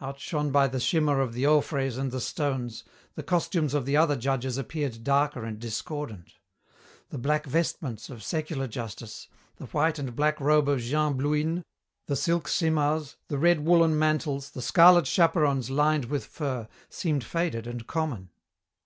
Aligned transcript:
Outshone 0.00 0.52
by 0.52 0.68
the 0.68 0.80
shimmer 0.80 1.20
of 1.20 1.34
the 1.34 1.44
orphreys 1.46 1.98
and 1.98 2.10
the 2.10 2.18
stones, 2.18 2.82
the 3.14 3.22
costumes 3.22 3.74
of 3.74 3.84
the 3.84 3.94
other 3.94 4.16
judges 4.16 4.56
appeared 4.56 5.04
darker 5.04 5.44
and 5.44 5.58
discordant. 5.58 6.36
The 7.10 7.18
black 7.18 7.44
vestments 7.44 8.08
of 8.08 8.22
secular 8.22 8.68
justice, 8.68 9.28
the 9.56 9.66
white 9.66 9.98
and 9.98 10.16
black 10.16 10.40
robe 10.40 10.70
of 10.70 10.80
Jean 10.80 11.18
Blouyn, 11.18 11.62
the 12.06 12.16
silk 12.16 12.48
symars, 12.48 13.16
the 13.28 13.36
red 13.36 13.66
woollen 13.66 13.98
mantles, 13.98 14.52
the 14.52 14.62
scarlet 14.62 15.06
chaperons 15.06 15.68
lined 15.68 16.06
with 16.06 16.24
fur, 16.24 16.68
seemed 16.88 17.22
faded 17.22 17.66
and 17.66 17.86
common. 17.86 18.30